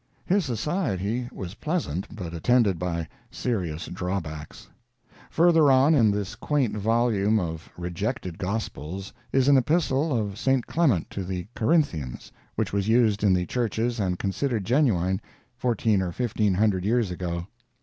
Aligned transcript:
His 0.25 0.43
society 0.45 1.29
was 1.31 1.53
pleasant, 1.53 2.07
but 2.15 2.33
attended 2.33 2.79
by 2.79 3.07
serious 3.29 3.85
drawbacks. 3.85 4.67
Further 5.29 5.69
on 5.69 5.93
in 5.93 6.09
this 6.09 6.33
quaint 6.33 6.75
volume 6.75 7.39
of 7.39 7.71
rejected 7.77 8.39
gospels 8.39 9.13
is 9.31 9.47
an 9.47 9.57
epistle 9.57 10.11
of 10.11 10.39
St. 10.39 10.65
Clement 10.65 11.07
to 11.11 11.23
the 11.23 11.45
Corinthians, 11.53 12.31
which 12.55 12.73
was 12.73 12.89
used 12.89 13.23
in 13.23 13.31
the 13.31 13.45
churches 13.45 13.99
and 13.99 14.17
considered 14.17 14.65
genuine 14.65 15.21
fourteen 15.55 16.01
or 16.01 16.11
fifteen 16.11 16.55
hundred 16.55 16.83
years 16.83 17.11
ago. 17.11 17.45